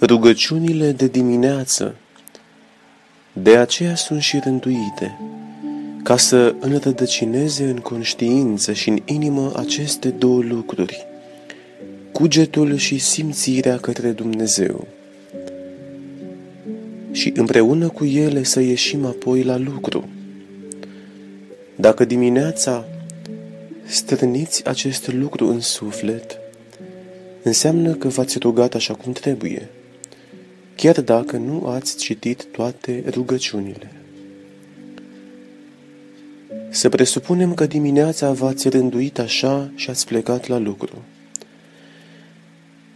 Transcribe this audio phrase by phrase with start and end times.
[0.00, 1.94] Rugăciunile de dimineață
[3.32, 5.18] de aceea sunt și rânduite,
[6.02, 11.06] ca să înrădăcineze în conștiință și în inimă aceste două lucruri,
[12.12, 14.86] cugetul și simțirea către Dumnezeu.
[17.12, 20.08] Și împreună cu ele să ieșim apoi la lucru.
[21.76, 22.84] Dacă dimineața
[23.84, 26.38] strâniți acest lucru în suflet,
[27.42, 29.68] înseamnă că v-ați rugat așa cum trebuie,
[30.80, 33.92] chiar dacă nu ați citit toate rugăciunile.
[36.70, 41.02] Să presupunem că dimineața v-ați rânduit așa și ați plecat la lucru.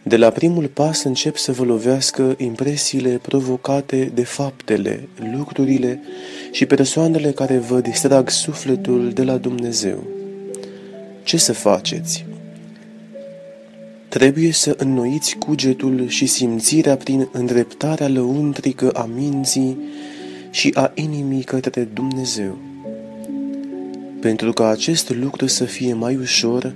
[0.02, 6.00] De la primul pas încep să vă lovească impresiile provocate de faptele, lucrurile
[6.50, 10.06] și persoanele care vă distrag sufletul de la Dumnezeu.
[11.22, 12.31] Ce să faceți?
[14.12, 19.78] Trebuie să înnoiți cugetul și simțirea prin îndreptarea lăuntrică a minții
[20.50, 22.58] și a inimii către Dumnezeu.
[24.20, 26.74] Pentru ca acest lucru să fie mai ușor,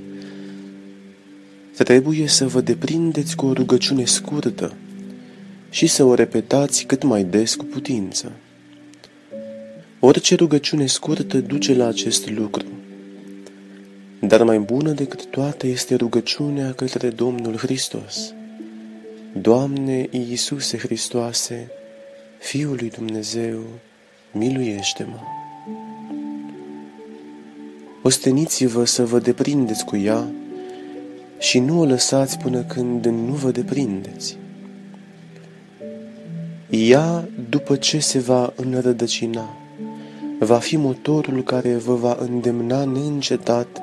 [1.76, 4.74] trebuie să vă deprindeți cu o rugăciune scurtă
[5.70, 8.32] și să o repetați cât mai des cu putință.
[10.00, 12.64] Orice rugăciune scurtă duce la acest lucru.
[14.20, 18.34] Dar mai bună decât toate este rugăciunea către Domnul Hristos.
[19.40, 21.70] Doamne Iisuse Hristoase,
[22.38, 23.58] Fiul lui Dumnezeu,
[24.32, 25.18] miluiește-mă!
[28.02, 30.26] Osteniți-vă să vă deprindeți cu ea
[31.38, 34.36] și nu o lăsați până când nu vă deprindeți.
[36.70, 39.56] Ea, după ce se va înrădăcina,
[40.38, 43.80] va fi motorul care vă va îndemna neîncetat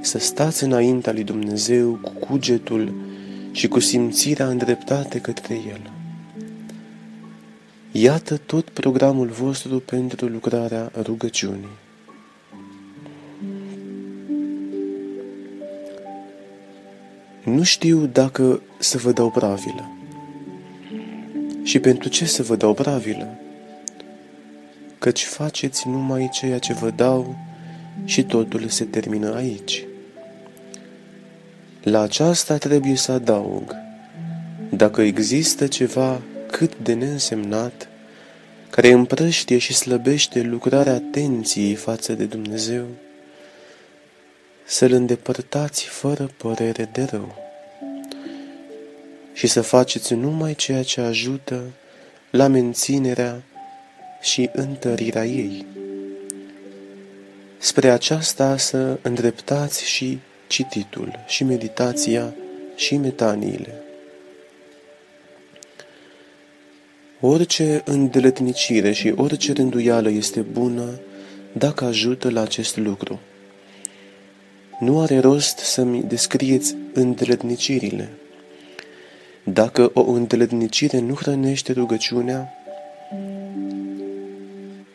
[0.00, 2.94] să stați înaintea lui Dumnezeu cu cugetul
[3.52, 5.90] și cu simțirea îndreptate către El.
[7.92, 11.78] Iată tot programul vostru pentru lucrarea rugăciunii.
[17.44, 19.90] Nu știu dacă să vă dau pravilă.
[21.62, 23.38] Și pentru ce să vă dau pravilă?
[24.98, 27.36] Căci faceți numai ceea ce vă dau
[28.04, 29.84] și totul se termină aici.
[31.82, 33.76] La aceasta trebuie să adaug,
[34.70, 36.20] dacă există ceva
[36.50, 37.88] cât de neînsemnat,
[38.70, 42.84] care împrăștie și slăbește lucrarea atenției față de Dumnezeu,
[44.64, 47.34] să-L îndepărtați fără părere de rău
[49.32, 51.62] și să faceți numai ceea ce ajută
[52.30, 53.42] la menținerea
[54.20, 55.66] și întărirea ei.
[57.58, 60.18] Spre aceasta să îndreptați și
[60.50, 62.34] cititul și meditația
[62.76, 63.82] și metaniile.
[67.20, 71.00] Orice îndeletnicire și orice rânduială este bună
[71.52, 73.20] dacă ajută la acest lucru.
[74.80, 78.08] Nu are rost să-mi descrieți îndeletnicirile.
[79.44, 82.52] Dacă o îndeletnicire nu hrănește rugăciunea,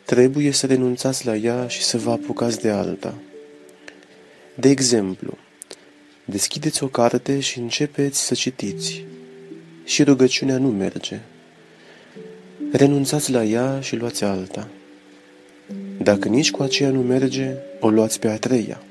[0.04, 3.14] trebuie să renunțați la ea și să vă apucați de alta.
[4.54, 5.38] De exemplu,
[6.28, 9.04] Deschideți o carte și începeți să citiți.
[9.84, 11.20] Și rugăciunea nu merge.
[12.72, 14.68] Renunțați la ea și luați alta.
[16.02, 18.82] Dacă nici cu aceea nu merge, o luați pe a treia.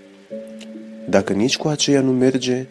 [1.09, 2.65] Dacă nici cu aceea nu merge,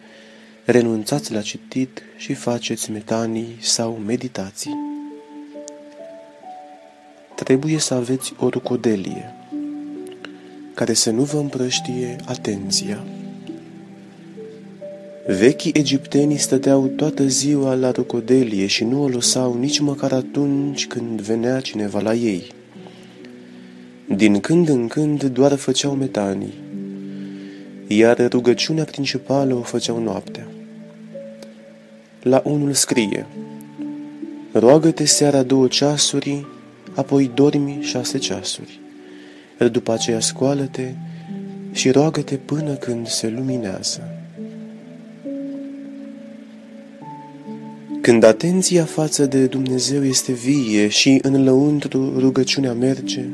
[0.63, 4.75] renunțați la citit și faceți metanii sau meditații.
[7.35, 9.33] Trebuie să aveți o rucodelie
[10.73, 13.03] care să nu vă împrăștie atenția.
[15.27, 21.21] Vechii egiptenii stăteau toată ziua la rucodelie și nu o lăsau nici măcar atunci când
[21.21, 22.47] venea cineva la ei.
[24.15, 26.53] Din când în când doar făceau metanii,
[27.87, 30.47] iar rugăciunea principală o făceau noaptea.
[32.21, 33.25] La unul scrie,
[34.51, 36.45] Roagă-te seara două ceasuri,
[36.93, 38.79] apoi dormi șase ceasuri.
[39.59, 40.93] Iar după aceea scoală-te
[41.71, 44.14] și roagă-te până când se luminează.
[48.05, 53.25] Când atenția față de Dumnezeu este vie și în lăuntru rugăciunea merge,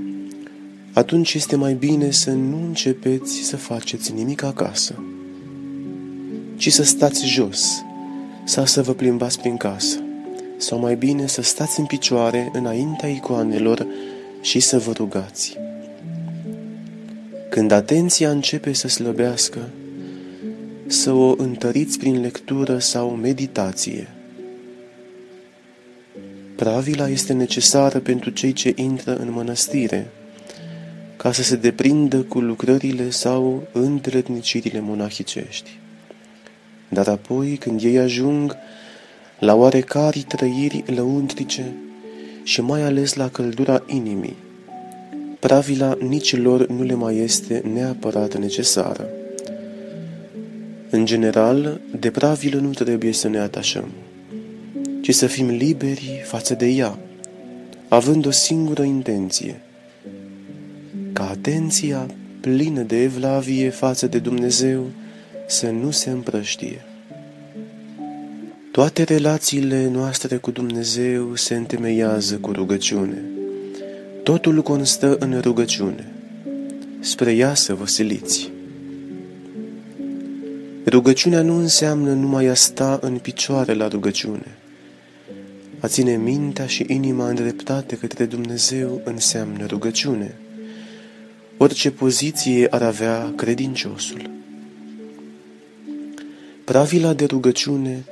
[0.93, 5.03] atunci este mai bine să nu începeți să faceți nimic acasă,
[6.55, 7.83] ci să stați jos
[8.43, 9.97] sau să vă plimbați prin casă,
[10.57, 13.87] sau mai bine să stați în picioare înaintea icoanelor
[14.41, 15.57] și să vă rugați.
[17.49, 19.69] Când atenția începe să slăbească,
[20.87, 24.07] să o întăriți prin lectură sau meditație–
[26.61, 30.07] Pravila este necesară pentru cei ce intră în mănăstire,
[31.17, 35.69] ca să se deprindă cu lucrările sau întâlnicirile monahicești.
[36.89, 38.55] Dar apoi, când ei ajung
[39.39, 41.73] la oarecare trăiri lăuntrice
[42.43, 44.35] și mai ales la căldura inimii,
[45.39, 49.09] pravila nici lor nu le mai este neapărat necesară.
[50.89, 53.91] În general, de pravilă nu trebuie să ne atașăm,
[55.11, 56.97] ci să fim liberi față de ea,
[57.87, 59.61] având o singură intenție,
[61.13, 62.07] ca atenția
[62.39, 64.85] plină de evlavie față de Dumnezeu
[65.47, 66.85] să nu se împrăștie.
[68.71, 73.21] Toate relațiile noastre cu Dumnezeu se întemeiază cu rugăciune.
[74.23, 76.11] Totul constă în rugăciune.
[76.99, 78.51] Spre ea să vă siliți.
[80.85, 84.55] Rugăciunea nu înseamnă numai a sta în picioare la rugăciune.
[85.81, 90.35] A ține mintea și inima îndreptate către Dumnezeu înseamnă rugăciune.
[91.57, 94.29] Orice poziție ar avea credinciosul.
[96.65, 98.05] Pravila de rugăciune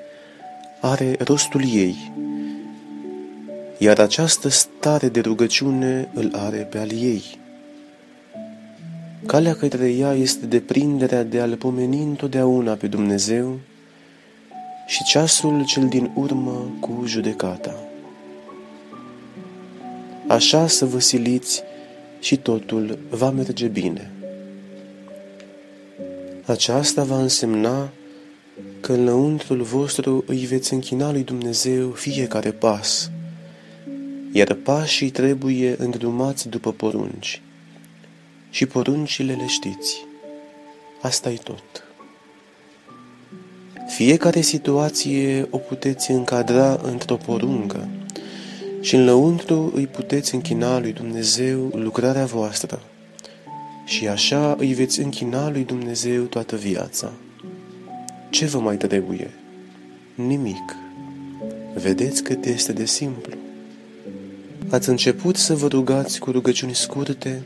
[0.82, 2.12] are rostul ei,
[3.78, 7.24] iar această stare de rugăciune îl are pe al ei.
[9.26, 13.60] Calea către ea este deprinderea de a-L pomeni întotdeauna pe Dumnezeu
[14.90, 17.76] și ceasul cel din urmă cu judecata.
[20.28, 21.62] Așa să vă siliți
[22.20, 24.12] și totul va merge bine.
[26.46, 27.90] Aceasta va însemna
[28.80, 33.12] că în lăuntrul vostru îi veți închina lui Dumnezeu fiecare pas,
[34.32, 37.42] iar pașii trebuie îndrumați după porunci.
[38.50, 40.06] Și poruncile le știți.
[41.02, 41.89] asta e tot.
[43.90, 47.88] Fiecare situație o puteți încadra într-o poruncă
[48.82, 52.82] și în lăuntru îi puteți închina lui Dumnezeu lucrarea voastră
[53.86, 57.12] și așa îi veți închina lui Dumnezeu toată viața.
[58.30, 59.34] Ce vă mai trebuie?
[60.16, 60.76] Nimic.
[61.74, 63.34] Vedeți cât este de simplu.
[64.70, 67.44] Ați început să vă rugați cu rugăciuni scurte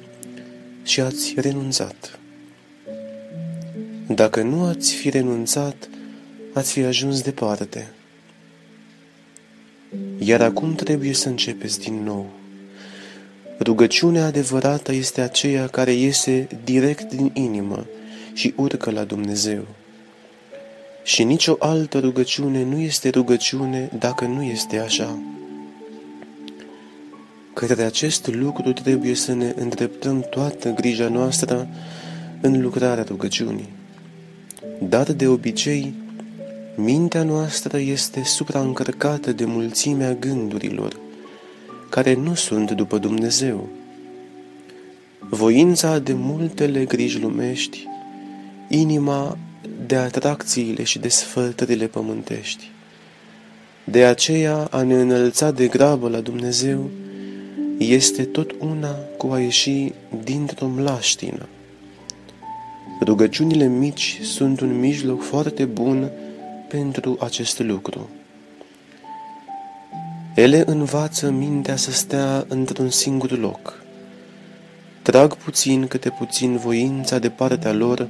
[0.83, 2.19] și ați renunțat.
[4.07, 5.89] Dacă nu ați fi renunțat,
[6.53, 7.91] ați fi ajuns departe.
[10.17, 12.29] Iar acum trebuie să începeți din nou.
[13.59, 17.85] Rugăciunea adevărată este aceea care iese direct din inimă
[18.33, 19.65] și urcă la Dumnezeu.
[21.03, 25.19] Și nicio altă rugăciune nu este rugăciune dacă nu este așa.
[27.53, 31.67] Către acest lucru trebuie să ne îndreptăm toată grija noastră
[32.41, 33.69] în lucrarea rugăciunii.
[34.79, 35.93] Dar de obicei,
[36.75, 40.99] mintea noastră este supraîncărcată de mulțimea gândurilor,
[41.89, 43.69] care nu sunt după Dumnezeu.
[45.19, 47.87] Voința de multele griji lumești,
[48.67, 49.37] inima
[49.85, 52.71] de atracțiile și de sfătările pământești.
[53.83, 56.89] De aceea a ne înălța de grabă la Dumnezeu
[57.77, 59.91] este tot una cu a ieși
[60.23, 61.47] dintr-o mlaștină.
[63.01, 66.09] Rugăciunile mici sunt un mijloc foarte bun
[66.73, 68.09] pentru acest lucru.
[70.35, 73.83] Ele învață mintea să stea într-un singur loc.
[75.01, 78.07] Trag puțin câte puțin voința de partea lor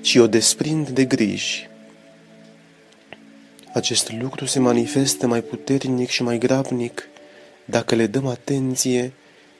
[0.00, 1.68] și o desprind de griji.
[3.72, 7.08] Acest lucru se manifestă mai puternic și mai grabnic
[7.64, 9.12] dacă le dăm atenție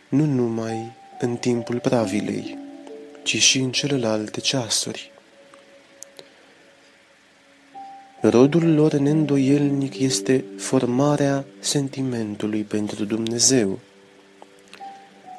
[0.09, 2.59] nu numai în timpul pravilei,
[3.23, 5.13] ci și în celelalte ceasuri.
[8.31, 13.79] Rodul lor neîndoielnic este formarea sentimentului pentru Dumnezeu,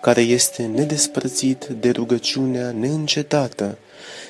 [0.01, 3.77] care este nedespărțit de rugăciunea neîncetată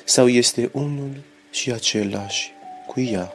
[0.04, 1.10] sau este unul
[1.50, 2.52] și același
[2.86, 3.32] cu ea.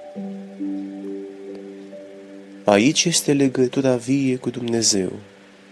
[2.63, 5.11] Aici este legătura vie cu Dumnezeu,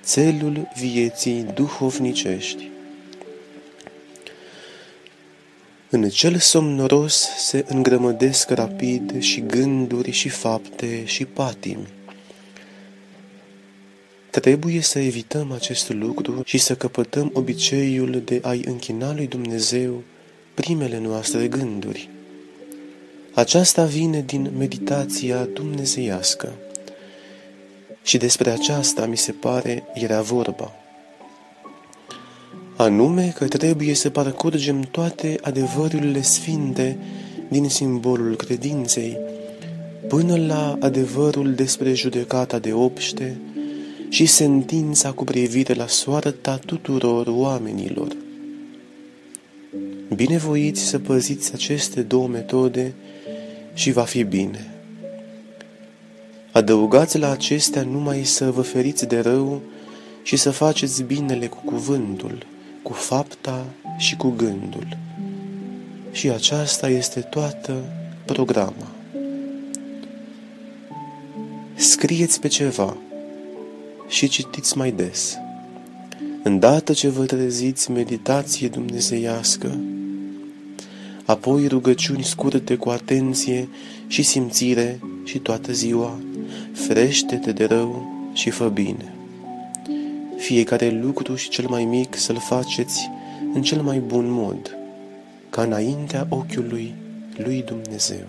[0.03, 2.69] țelul vieții duhovnicești.
[5.91, 11.87] În cel somnoros se îngrămădesc rapid și gânduri și fapte și patimi.
[14.29, 20.03] Trebuie să evităm acest lucru și să căpătăm obiceiul de a-i închina lui Dumnezeu
[20.53, 22.09] primele noastre gânduri.
[23.33, 26.53] Aceasta vine din meditația dumnezeiască.
[28.03, 30.71] Și despre aceasta, mi se pare, era vorba.
[32.81, 36.97] Anume că trebuie să parcurgem toate adevărurile sfinte
[37.49, 39.17] din simbolul credinței
[40.07, 43.39] până la adevărul despre judecata de obște
[44.09, 48.15] și sentința cu privire la soarta tuturor oamenilor.
[50.15, 52.93] Binevoiți să păziți aceste două metode
[53.73, 54.73] și va fi bine.
[56.51, 59.61] Adăugați la acestea numai să vă feriți de rău
[60.23, 62.45] și să faceți binele cu cuvântul,
[62.89, 63.65] cu fapta
[63.97, 64.97] și cu gândul.
[66.11, 67.83] Și aceasta este toată
[68.25, 68.91] programa.
[71.75, 72.97] Scrieți pe ceva
[74.07, 75.37] și citiți mai des.
[76.43, 79.79] Îndată ce vă treziți meditație dumnezeiască,
[81.25, 83.69] apoi rugăciuni scurte cu atenție
[84.07, 86.19] și simțire și toată ziua,
[86.73, 89.18] frește-te de rău și fă bine.
[90.39, 93.09] Fiecare lucru și cel mai mic să-l faceți
[93.53, 94.77] în cel mai bun mod,
[95.49, 96.93] ca înaintea ochiului
[97.37, 98.27] lui Dumnezeu.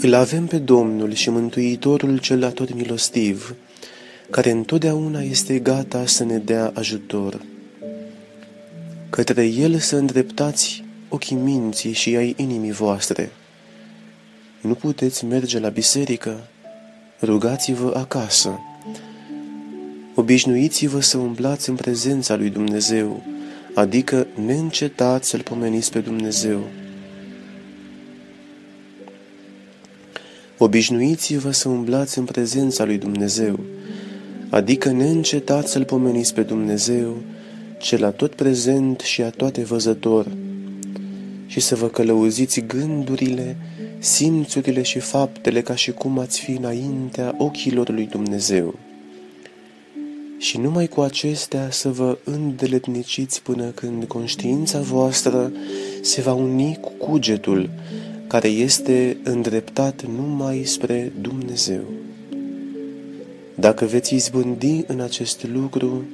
[0.00, 3.54] Îl avem pe Domnul și Mântuitorul cel atot milostiv,
[4.30, 7.40] care întotdeauna este gata să ne dea ajutor.
[9.10, 13.30] Către El să îndreptați ochii minții și ai inimii voastre.
[14.60, 16.48] Nu puteți merge la biserică?
[17.22, 18.60] Rugați-vă acasă.
[20.14, 23.22] Obișnuiți-vă să umblați în prezența lui Dumnezeu,
[23.74, 26.60] adică neîncetați să-L pomeniți pe Dumnezeu.
[30.58, 33.60] Obișnuiți-vă să umblați în prezența lui Dumnezeu,
[34.50, 37.16] adică neîncetați să-L pomeniți pe Dumnezeu,
[37.78, 40.26] cel tot prezent și a toate văzător,
[41.46, 43.56] și să vă călăuziți gândurile,
[43.98, 48.74] simțurile și faptele ca și cum ați fi înaintea ochilor lui Dumnezeu.
[50.38, 55.52] Și numai cu acestea să vă îndeletniciți până când conștiința voastră
[56.00, 57.70] se va uni cu cugetul
[58.26, 61.82] care este îndreptat numai spre Dumnezeu.
[63.54, 66.04] Dacă veți izbândi în acest lucru,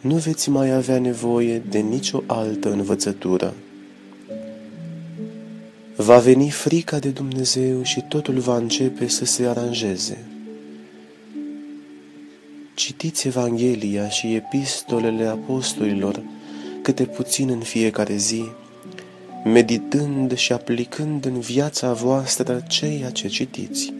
[0.00, 3.54] nu veți mai avea nevoie de nicio altă învățătură.
[5.96, 10.24] Va veni frica de Dumnezeu și totul va începe să se aranjeze.
[12.74, 16.22] Citiți Evanghelia și epistolele apostolilor
[16.82, 18.44] câte puțin în fiecare zi,
[19.44, 23.92] meditând și aplicând în viața voastră ceea ce citiți.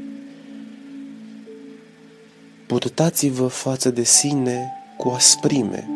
[2.66, 5.88] Purtați-vă față de sine cu asprime,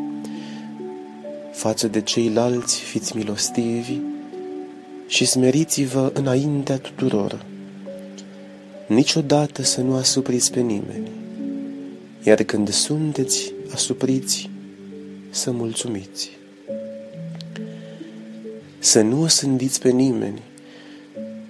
[1.53, 3.99] față de ceilalți fiți milostivi
[5.09, 7.45] și smeriți-vă înaintea tuturor.
[8.87, 11.11] Niciodată să nu asupriți pe nimeni,
[12.23, 14.51] iar când sunteți asupriți,
[15.31, 16.31] să mulțumiți.
[18.79, 20.43] Să nu osândiți pe nimeni,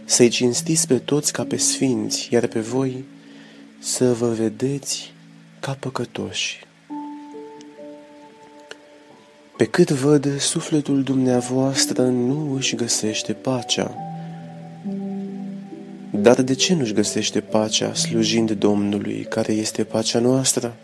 [0.05, 3.05] să-i cinstiți pe toți ca pe sfinți, iar pe voi
[3.79, 5.13] să vă vedeți
[5.61, 6.67] ca păcătoși.
[9.59, 13.95] Pe cât văd, sufletul dumneavoastră nu își găsește pacea.
[16.11, 20.77] Dar de ce nu-și găsește pacea slujind Domnului, care este pacea noastră?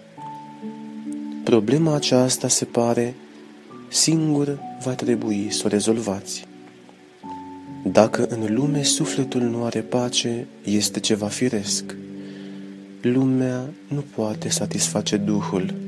[1.44, 3.14] Problema aceasta se pare
[3.88, 6.46] singur va trebui să o rezolvați.
[7.84, 11.84] Dacă în lume sufletul nu are pace, este ceva firesc.
[13.00, 15.83] Lumea nu poate satisface Duhul.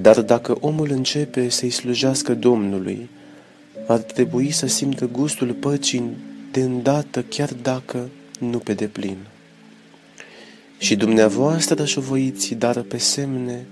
[0.00, 3.08] Dar dacă omul începe să-i slujească Domnului,
[3.86, 6.16] ar trebui să simtă gustul păcii
[6.52, 8.08] de îndată, chiar dacă
[8.40, 9.16] nu pe deplin.
[10.78, 13.66] Și dumneavoastră șovăiți, dar pe semne,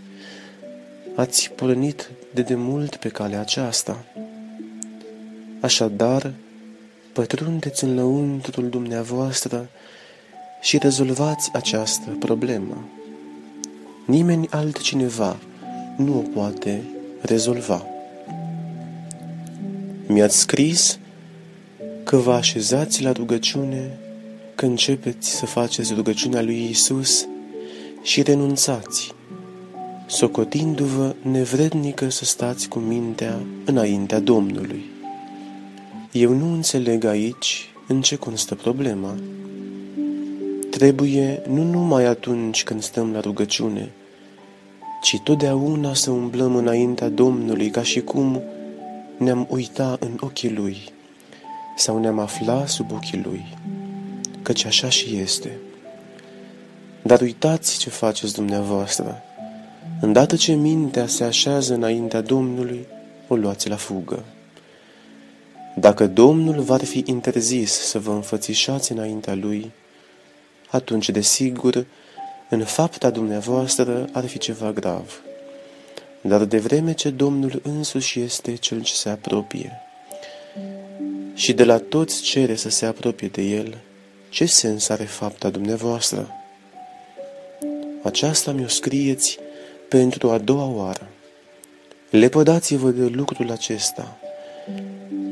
[1.14, 4.05] ați pornit de demult pe calea aceasta.
[5.61, 6.33] Așadar,
[7.12, 9.69] pătrundeți în lăuntrul dumneavoastră
[10.61, 12.88] și rezolvați această problemă.
[14.07, 15.37] Nimeni altcineva
[15.96, 16.82] nu o poate
[17.20, 17.87] rezolva.
[20.06, 20.99] Mi-ați scris
[22.04, 23.99] că vă așezați la rugăciune,
[24.54, 27.26] că începeți să faceți rugăciunea lui Isus
[28.02, 29.14] și renunțați,
[30.06, 34.82] socotindu-vă nevrednică să stați cu mintea înaintea Domnului.
[36.12, 39.14] Eu nu înțeleg aici în ce constă problema.
[40.70, 43.92] Trebuie nu numai atunci când stăm la rugăciune,
[45.02, 48.42] ci totdeauna să umblăm înaintea Domnului ca și cum
[49.16, 50.78] ne-am uita în ochii Lui
[51.76, 53.44] sau ne-am afla sub ochii Lui,
[54.42, 55.59] căci așa și este.
[57.02, 59.23] Dar uitați ce faceți dumneavoastră.
[60.00, 62.87] Îndată ce mintea se așează înaintea Domnului,
[63.28, 64.25] o luați la fugă.
[65.76, 69.71] Dacă Domnul v-ar fi interzis să vă înfățișați înaintea Lui,
[70.71, 71.87] atunci, desigur,
[72.52, 75.23] în fapta dumneavoastră ar fi ceva grav.
[76.21, 79.80] Dar de vreme ce Domnul însuși este Cel ce se apropie
[81.35, 83.78] și de la toți cere să se apropie de El,
[84.28, 86.30] ce sens are fapta dumneavoastră?
[88.02, 89.38] Aceasta mi-o scrieți
[89.88, 91.09] pentru a doua oară.
[92.11, 94.18] Lepădați-vă de lucrul acesta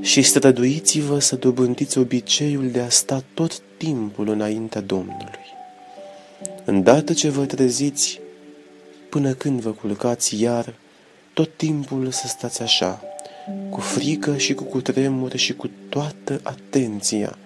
[0.00, 5.58] și străduiți-vă să dobândiți obiceiul de a sta tot timpul înaintea Domnului.
[6.64, 8.20] Îndată ce vă treziți,
[9.08, 10.74] până când vă culcați iar,
[11.32, 13.02] tot timpul să stați așa,
[13.70, 17.38] cu frică și cu cutremur și cu toată atenția,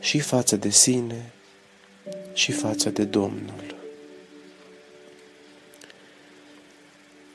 [0.00, 1.32] și față de sine
[2.32, 3.74] și față de Domnul.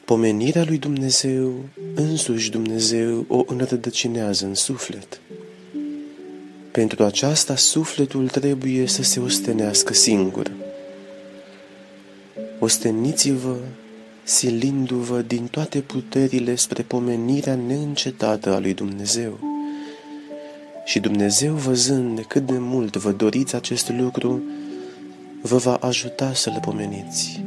[0.05, 5.21] Pomenirea lui Dumnezeu, însuși Dumnezeu, o înrădăcinează în suflet.
[6.71, 10.51] Pentru aceasta, sufletul trebuie să se ostenească singur.
[12.59, 13.55] Osteniți-vă,
[14.23, 19.39] silindu-vă din toate puterile spre pomenirea neîncetată a lui Dumnezeu.
[20.85, 24.41] Și Dumnezeu, văzând cât de mult vă doriți acest lucru,
[25.41, 27.43] vă va ajuta să le pomeniți.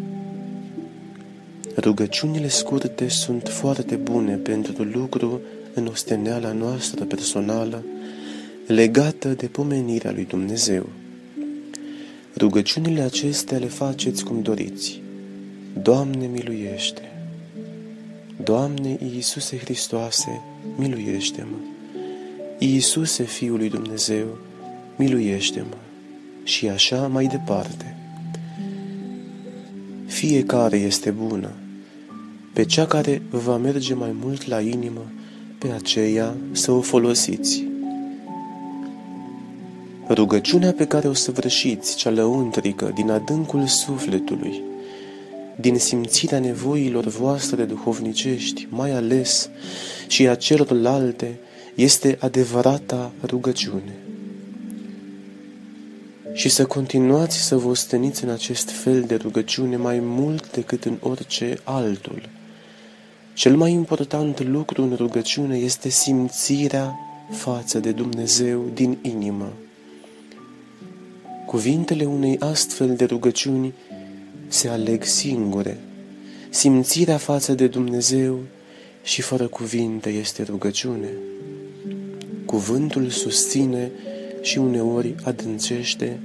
[1.77, 5.41] Rugăciunile scurte sunt foarte bune pentru lucru
[5.75, 7.85] în osteneala noastră personală,
[8.67, 10.89] legată de pomenirea lui Dumnezeu.
[12.37, 15.01] Rugăciunile acestea le faceți cum doriți.
[15.83, 17.13] Doamne, miluiește!
[18.45, 20.41] Doamne Iisuse Hristoase,
[20.77, 21.57] miluiește-mă!
[22.59, 24.39] Iisuse, Fiul lui Dumnezeu,
[24.97, 25.77] miluiește-mă!
[26.45, 27.97] Și așa mai departe.
[30.07, 31.51] Fiecare este bună.
[32.53, 35.11] Pe cea care va merge mai mult la inimă,
[35.59, 37.72] pe aceea să o folosiți.
[40.15, 44.63] Rugăciunea pe care o săvârșiți, cea lăuntrică, din adâncul sufletului,
[45.61, 49.51] din simțirea nevoilor voastre duhovnicești, mai ales
[50.07, 51.39] și a celorlalte,
[51.75, 53.97] este adevărata rugăciune.
[56.33, 60.99] Și să continuați să vă osteniți în acest fel de rugăciune mai mult decât în
[61.01, 62.29] orice altul.
[63.35, 66.95] Cel mai important lucru în rugăciune este simțirea
[67.31, 69.53] față de Dumnezeu din inimă.
[71.53, 73.75] Cuvintele unei astfel de rugăciuni
[74.49, 75.79] se aleg singure.
[76.51, 78.39] Simțirea față de Dumnezeu
[79.03, 81.09] și fără cuvinte este rugăciune.
[82.45, 83.91] Cuvântul susține
[84.41, 86.21] și uneori adâncește,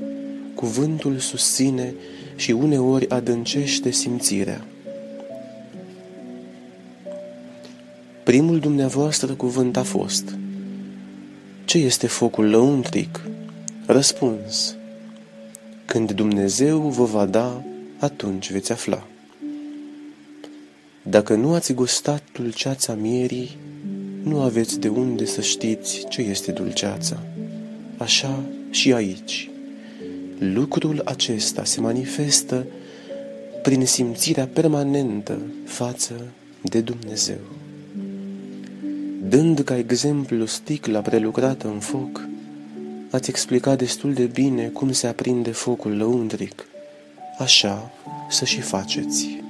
[0.55, 1.93] cuvântul susține
[2.35, 4.65] și uneori adâncește simțirea.
[8.23, 10.35] Primul dumneavoastră cuvânt a fost
[11.65, 13.21] Ce este focul lăuntric?
[13.85, 14.75] Răspuns
[15.87, 17.63] Când Dumnezeu vă va da
[17.99, 19.07] atunci veți afla.
[21.01, 23.57] Dacă nu ați gustat dulceața mierii,
[24.23, 27.19] nu aveți de unde să știți ce este dulceața.
[27.97, 29.49] Așa și aici.
[30.37, 32.65] Lucrul acesta se manifestă
[33.61, 36.13] prin simțirea permanentă față
[36.61, 37.39] de Dumnezeu.
[39.29, 42.27] Dând ca exemplu sticla prelucrată în foc,
[43.11, 46.65] ați explicat destul de bine cum se aprinde focul lăuntric
[47.37, 47.91] așa
[48.29, 49.43] să și faceți.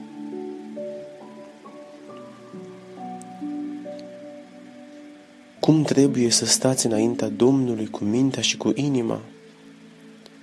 [5.59, 9.19] Cum trebuie să stați înaintea Domnului cu mintea și cu inima?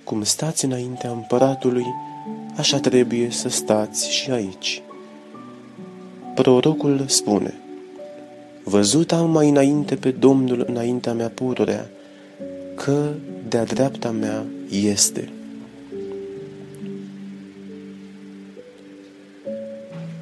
[0.03, 1.85] Cum stați înaintea împăratului,
[2.55, 4.81] așa trebuie să stați și aici.
[6.35, 7.53] Prorocul spune,
[8.63, 11.89] Văzut am mai înainte pe Domnul înaintea mea pururea,
[12.75, 13.11] că
[13.49, 15.29] de-a dreapta mea este.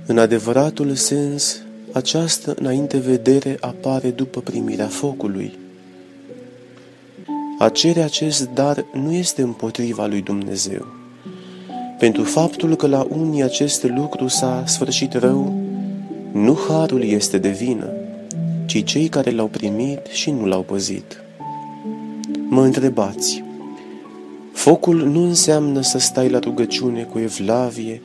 [0.07, 1.61] În adevăratul sens,
[1.91, 5.53] această înainte vedere apare după primirea focului.
[7.59, 10.85] A cere acest dar nu este împotriva lui Dumnezeu.
[11.99, 15.61] Pentru faptul că la unii acest lucru s-a sfârșit rău,
[16.31, 17.89] nu harul este de vină,
[18.65, 21.22] ci cei care l-au primit și nu l-au păzit.
[22.53, 23.43] Mă întrebați,
[24.51, 28.01] focul nu înseamnă să stai la rugăciune cu evlavie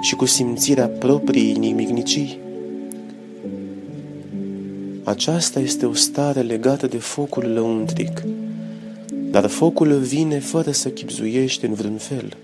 [0.00, 2.38] și cu simțirea propriei nimicnicii.
[5.04, 8.22] Aceasta este o stare legată de focul lăuntric,
[9.30, 12.36] dar focul vine fără să chipzuiește în vreun fel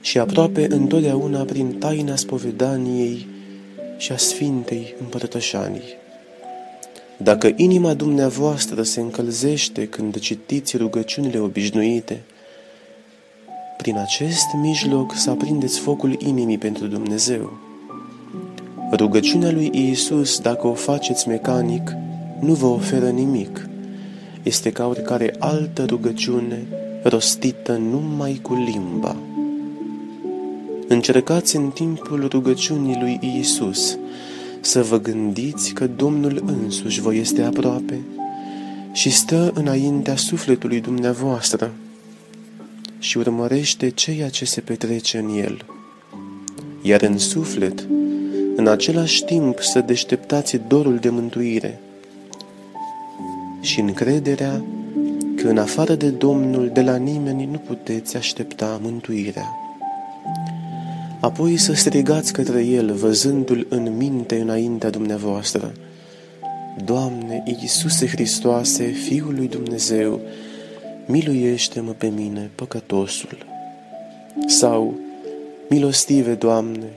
[0.00, 3.26] și aproape întotdeauna prin taina spovedaniei
[3.96, 6.00] și a Sfintei Împărătășanii.
[7.22, 12.22] Dacă inima dumneavoastră se încălzește când citiți rugăciunile obișnuite,
[13.76, 17.58] prin acest mijloc să aprindeți focul inimii pentru Dumnezeu.
[18.92, 21.92] Rugăciunea lui Iisus, dacă o faceți mecanic,
[22.40, 23.68] nu vă oferă nimic.
[24.42, 26.66] Este ca oricare altă rugăciune
[27.02, 29.16] rostită numai cu limba.
[30.88, 33.98] Încercați în timpul rugăciunii lui Iisus
[34.64, 38.00] să vă gândiți că Domnul însuși vă este aproape
[38.92, 41.72] și stă înaintea sufletului dumneavoastră
[42.98, 45.64] și urmărește ceea ce se petrece în el.
[46.82, 47.86] Iar în suflet,
[48.56, 51.80] în același timp să deșteptați dorul de mântuire
[53.60, 54.64] și încrederea
[55.36, 59.56] că în afară de Domnul de la nimeni nu puteți aștepta mântuirea.
[61.22, 65.72] Apoi să strigați către El, văzându-L în minte înaintea dumneavoastră.
[66.84, 70.20] Doamne, Iisuse Hristoase, Fiul lui Dumnezeu,
[71.06, 73.46] miluiește-mă pe mine, păcătosul.
[74.46, 74.94] Sau,
[75.68, 76.92] milostive, Doamne,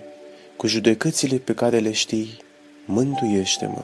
[0.56, 2.38] cu judecățile pe care le știi,
[2.86, 3.84] mântuiește-mă.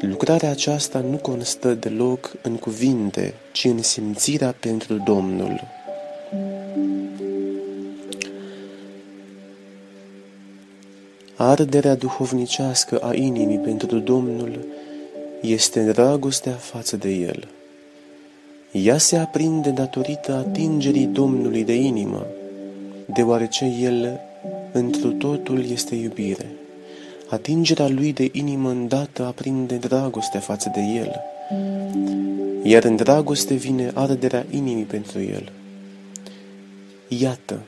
[0.00, 5.60] Lucrarea aceasta nu constă deloc în cuvinte, ci în simțirea pentru Domnul.
[11.38, 14.64] Arderea duhovnicească a inimii pentru Domnul
[15.40, 17.48] este dragostea față de El.
[18.72, 22.26] Ea se aprinde datorită atingerii Domnului de inimă,
[23.06, 24.20] deoarece El
[24.72, 26.46] întru totul este iubire.
[27.28, 31.20] Atingerea lui de inimă îndată aprinde dragostea față de el,
[32.62, 35.52] iar în dragoste vine arderea inimii pentru el.
[37.08, 37.60] Iată,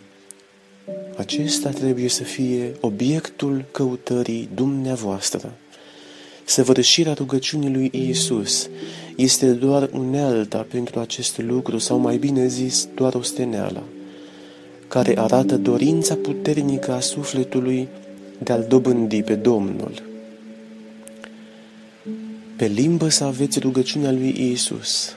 [1.18, 5.52] acesta trebuie să fie obiectul căutării dumneavoastră.
[6.44, 8.68] Săvârșirea rugăciunii lui Iisus
[9.16, 13.82] este doar unealta pentru acest lucru, sau mai bine zis, doar o steneală,
[14.88, 17.88] care arată dorința puternică a sufletului
[18.38, 20.02] de a-L dobândi pe Domnul.
[22.56, 25.16] Pe limbă să aveți rugăciunea lui Iisus.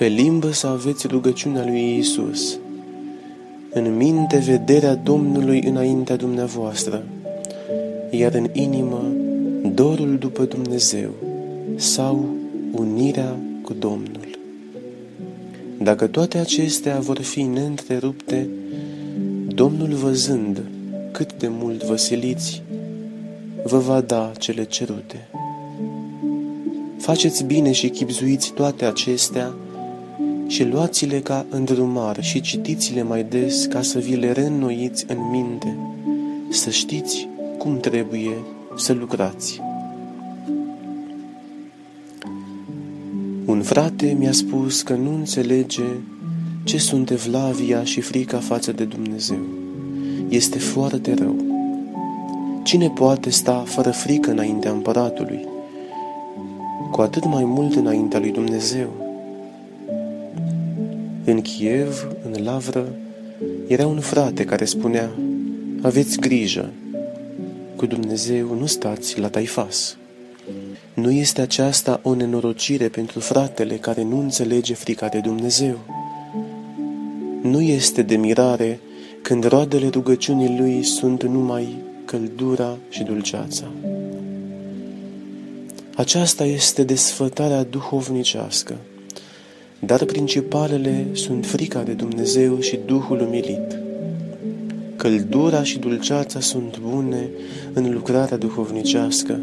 [0.00, 2.58] Pe limbă să aveți rugăciunea lui Iisus.
[3.70, 7.02] În minte vederea Domnului înaintea dumneavoastră,
[8.10, 9.02] iar în inimă
[9.74, 11.10] dorul după Dumnezeu
[11.76, 12.26] sau
[12.72, 14.38] unirea cu Domnul.
[15.82, 18.48] Dacă toate acestea vor fi neîntrerupte,
[19.46, 20.62] Domnul văzând
[21.10, 22.62] cât de mult vă siliți,
[23.64, 25.28] vă va da cele cerute.
[26.98, 29.54] Faceți bine și chipzuiți toate acestea
[30.50, 35.76] și luați-le ca îndrumar și citiți-le mai des ca să vi le reînnoiți în minte,
[36.48, 38.36] să știți cum trebuie
[38.76, 39.60] să lucrați.
[43.44, 45.84] Un frate mi-a spus că nu înțelege
[46.64, 49.40] ce sunt evlavia și frica față de Dumnezeu?
[50.28, 51.36] Este foarte rău.
[52.62, 55.46] Cine poate sta fără frică înaintea împăratului?
[56.90, 58.99] Cu atât mai mult înaintea lui Dumnezeu.
[61.30, 62.88] În Kiev, în Lavră,
[63.66, 65.10] era un frate care spunea,
[65.82, 66.70] aveți grijă,
[67.76, 69.96] cu Dumnezeu nu stați la taifas.
[70.94, 75.78] Nu este aceasta o nenorocire pentru fratele care nu înțelege frica de Dumnezeu?
[77.42, 78.80] Nu este de mirare
[79.22, 83.64] când roadele rugăciunii lui sunt numai căldura și dulceața.
[85.94, 88.76] Aceasta este desfătarea duhovnicească,
[89.86, 93.78] dar principalele sunt frica de Dumnezeu și Duhul umilit.
[94.96, 97.28] Căldura și dulceața sunt bune
[97.72, 99.40] în lucrarea duhovnicească,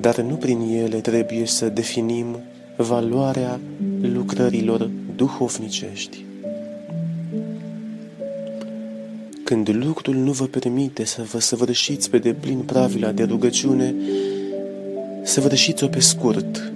[0.00, 2.36] dar nu prin ele trebuie să definim
[2.76, 3.60] valoarea
[4.00, 6.24] lucrărilor duhovnicești.
[9.44, 13.94] Când lucrul nu vă permite să vă săvârșiți pe deplin pravila de rugăciune,
[15.22, 16.72] săvârșiți-o pe scurt,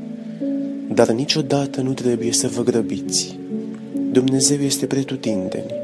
[0.94, 3.38] dar niciodată nu trebuie să vă grăbiți.
[4.12, 5.74] Dumnezeu este pretutindeni.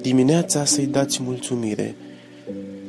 [0.00, 1.94] Dimineața să-i dați mulțumire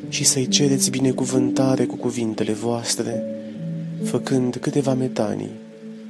[0.09, 3.23] și să-i cereți binecuvântare cu cuvintele voastre,
[4.03, 5.51] făcând câteva metanii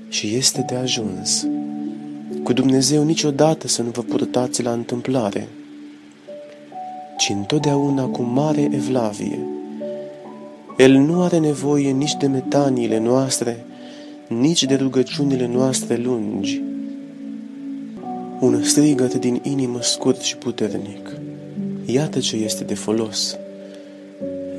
[0.10, 1.48] și este de ajuns.
[2.44, 5.48] Cu Dumnezeu niciodată să nu vă purtați la întâmplare,
[7.18, 9.40] ci întotdeauna cu mare evlavie.
[10.78, 13.66] El nu are nevoie nici de metaniile noastre,
[14.28, 16.62] nici de rugăciunile noastre lungi.
[18.40, 21.12] Un strigăt din inimă scurt și puternic.
[21.86, 23.38] Iată ce este de folos.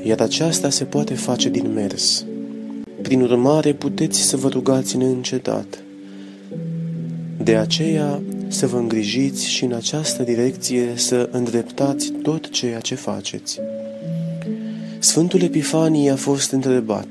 [0.03, 2.25] iar aceasta se poate face din mers.
[3.01, 5.83] Prin urmare, puteți să vă rugați neîncetat.
[7.43, 13.59] De aceea, să vă îngrijiți și în această direcție să îndreptați tot ceea ce faceți.
[14.99, 17.07] Sfântul Epifanie a fost întrebat,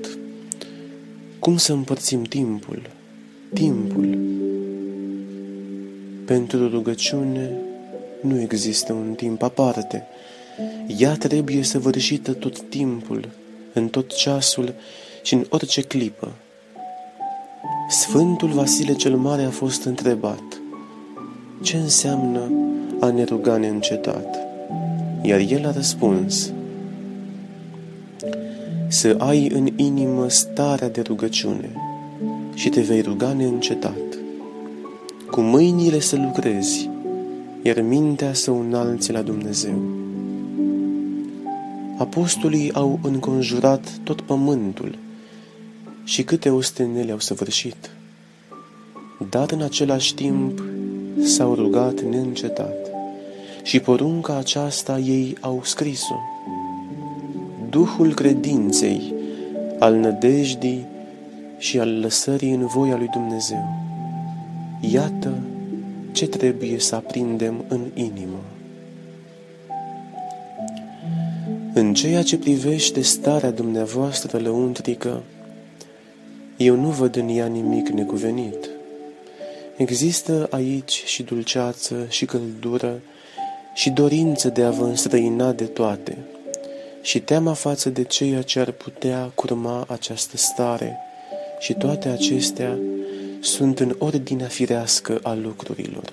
[1.39, 2.83] cum să împărțim timpul?
[3.55, 4.19] Timpul.
[6.25, 7.51] Pentru rugăciune
[8.21, 10.07] nu există un timp aparte.
[10.99, 13.29] Ea trebuie săvârșită tot timpul,
[13.73, 14.75] în tot ceasul
[15.23, 16.33] și în orice clipă.
[17.89, 20.61] Sfântul Vasile cel Mare a fost întrebat,
[21.63, 22.51] ce înseamnă
[23.01, 24.39] a ne ruga neîncetat?
[25.23, 26.53] Iar el a răspuns,
[28.89, 31.71] să ai în inimă starea de rugăciune
[32.55, 34.19] și te vei ruga neîncetat.
[35.31, 36.91] Cu mâinile să lucrezi,
[37.63, 39.83] iar mintea să înalți la Dumnezeu.
[41.99, 44.99] Apostolii au înconjurat tot pământul
[46.05, 47.91] și câte ostenele au săvârșit,
[49.31, 50.63] dar în același timp
[51.23, 52.77] s-au rugat neîncetat
[53.63, 56.17] și porunca aceasta ei au scris-o.
[57.71, 59.15] Duhul credinței,
[59.79, 60.87] al nădejdii
[61.59, 63.65] și al lăsării în voia lui Dumnezeu.
[64.81, 65.35] Iată
[66.13, 68.43] ce trebuie să aprindem în inimă.
[71.75, 75.23] În ceea ce privește starea dumneavoastră lăuntrică,
[76.57, 78.69] eu nu văd în ea nimic necuvenit.
[79.77, 83.01] Există aici și dulceață, și căldură,
[83.75, 86.19] și dorință de a vă înstrăina de toate,
[87.03, 90.99] și teama față de ceea ce ar putea curma această stare,
[91.59, 92.79] și toate acestea
[93.41, 96.13] sunt în ordinea firească a lucrurilor.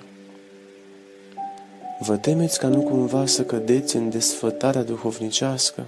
[1.98, 5.84] Vă temeți ca nu cumva să cădeți în desfătarea duhovnicească?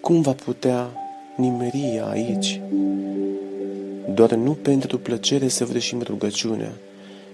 [0.00, 0.90] Cum va putea
[1.36, 2.60] nimeria aici?
[4.14, 6.72] Doar nu pentru plăcere să vrășim rugăciunea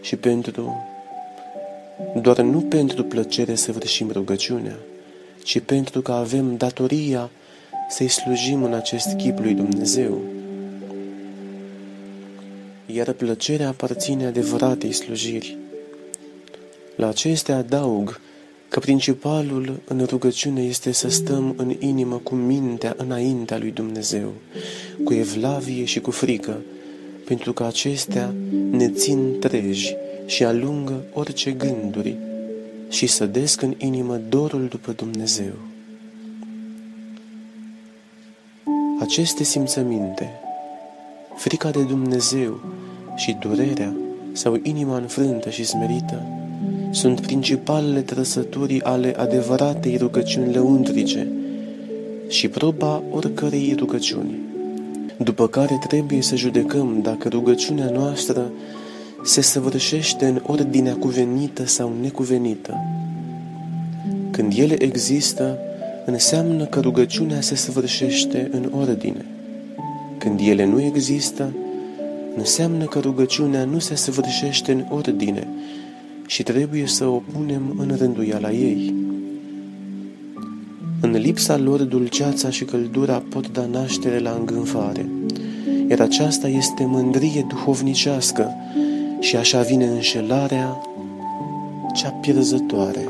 [0.00, 0.84] și pentru
[2.20, 4.76] doar nu pentru plăcere să vrășim rugăciunea,
[5.44, 7.30] ci pentru că avem datoria
[7.88, 10.20] să-i slujim în acest chip lui Dumnezeu.
[12.86, 15.56] Iar plăcerea aparține adevăratei slujiri.
[16.96, 18.20] La acestea adaug
[18.68, 24.32] că principalul în rugăciune este să stăm în inimă cu mintea înaintea lui Dumnezeu,
[25.04, 26.60] cu evlavie și cu frică,
[27.24, 28.34] pentru că acestea
[28.70, 32.16] ne țin treji și alungă orice gânduri
[32.88, 35.52] și sădesc în inimă dorul după Dumnezeu.
[39.00, 40.30] Aceste simțăminte,
[41.36, 42.60] frica de Dumnezeu
[43.16, 43.94] și durerea
[44.32, 46.22] sau inima înfrântă și smerită,
[46.90, 51.28] sunt principalele trăsături ale adevăratei rugăciuni lăuntrice
[52.28, 54.34] și proba oricărei rugăciuni,
[55.16, 58.50] după care trebuie să judecăm dacă rugăciunea noastră
[59.24, 62.74] se săvârșește în ordinea cuvenită sau necuvenită.
[64.30, 65.58] Când ele există,
[66.04, 69.24] înseamnă că rugăciunea se săvârșește în ordine.
[70.18, 71.52] Când ele nu există,
[72.36, 75.48] înseamnă că rugăciunea nu se săvârșește în ordine
[76.26, 78.94] și trebuie să o punem în rânduiala ei.
[81.00, 85.08] În lipsa lor, dulceața și căldura pot da naștere la îngânfare,
[85.88, 88.50] iar aceasta este mândrie duhovnicească
[89.24, 90.80] și așa vine înșelarea
[91.94, 93.08] cea pierzătoare.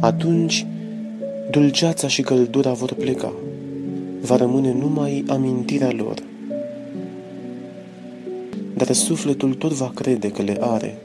[0.00, 0.66] Atunci,
[1.50, 3.32] dulceața și căldura vor pleca,
[4.20, 6.22] va rămâne numai amintirea lor.
[8.74, 10.98] Dar sufletul tot va crede că le are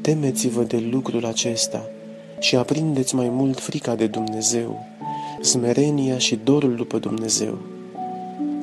[0.00, 1.86] Temeți-vă de lucrul acesta
[2.40, 4.86] și aprindeți mai mult frica de Dumnezeu,
[5.40, 7.58] smerenia și dorul după Dumnezeu,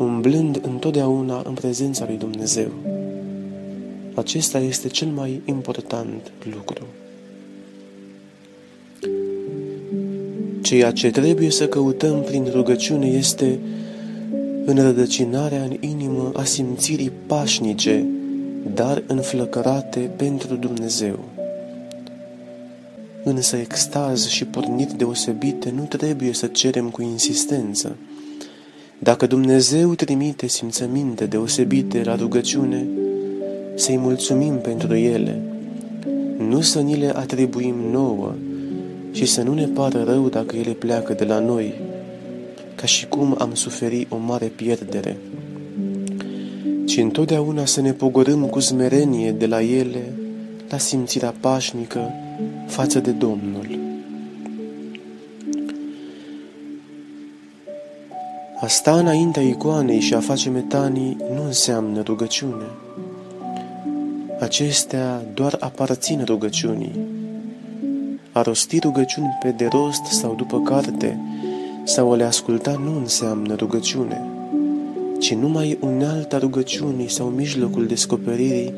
[0.01, 2.71] umblând întotdeauna în prezența lui Dumnezeu.
[4.13, 6.85] Acesta este cel mai important lucru.
[10.61, 13.59] Ceea ce trebuie să căutăm prin rugăciune este
[14.65, 18.05] înrădăcinarea în inimă a simțirii pașnice,
[18.73, 21.19] dar înflăcărate pentru Dumnezeu.
[23.23, 27.95] Însă extaz și porniri deosebite nu trebuie să cerem cu insistență.
[29.03, 32.87] Dacă Dumnezeu trimite simțăminte deosebite la rugăciune,
[33.75, 35.41] să-i mulțumim pentru ele,
[36.37, 38.33] nu să ni le atribuim nouă
[39.11, 41.73] și să nu ne pară rău dacă ele pleacă de la noi,
[42.75, 45.17] ca și cum am suferi o mare pierdere,
[46.85, 50.13] ci întotdeauna să ne pogorâm cu smerenie de la ele
[50.69, 52.11] la simțirea pașnică
[52.67, 53.80] față de Domnul.
[58.71, 62.65] Sta înaintea icoanei și a face metanii nu înseamnă rugăciune.
[64.39, 66.99] Acestea doar aparțin rugăciunii.
[68.31, 71.19] A rosti rugăciuni pe de rost sau după carte
[71.83, 74.21] sau a le asculta nu înseamnă rugăciune,
[75.19, 78.73] ci numai unealta rugăciunii sau mijlocul descoperirii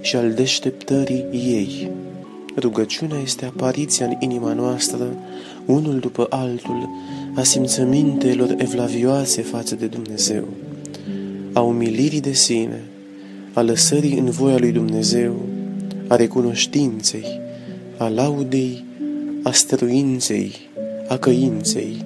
[0.00, 1.90] și al deșteptării ei.
[2.56, 5.06] Rugăciunea este apariția în inima noastră,
[5.66, 6.88] unul după altul,
[7.38, 10.48] a simțămintelor evlavioase față de Dumnezeu,
[11.52, 12.84] a umilirii de sine,
[13.52, 15.42] a lăsării în voia lui Dumnezeu,
[16.08, 17.40] a recunoștinței,
[17.96, 18.84] a laudei,
[19.42, 20.54] a stăruinței,
[21.08, 22.04] a căinței,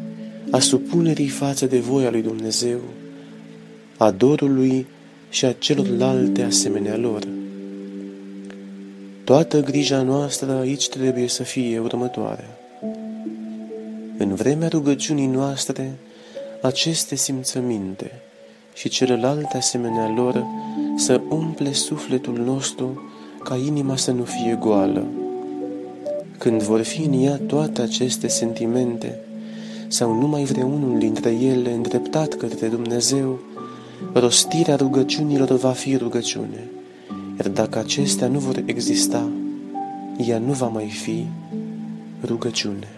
[0.50, 2.80] a supunerii față de voia lui Dumnezeu,
[3.96, 4.86] a dorului
[5.30, 7.26] și a celorlalte asemenea lor.
[9.24, 12.61] Toată grija noastră aici trebuie să fie următoarea.
[14.22, 15.98] În vremea rugăciunii noastre,
[16.60, 18.10] aceste simțăminte
[18.74, 20.44] și celelalte asemenea lor
[20.96, 23.02] să umple sufletul nostru
[23.44, 25.06] ca inima să nu fie goală.
[26.38, 29.18] Când vor fi în ea toate aceste sentimente,
[29.88, 33.40] sau numai vreunul dintre ele îndreptat către Dumnezeu,
[34.12, 36.68] rostirea rugăciunilor va fi rugăciune,
[37.38, 39.28] iar dacă acestea nu vor exista,
[40.26, 41.26] ea nu va mai fi
[42.24, 42.88] rugăciune.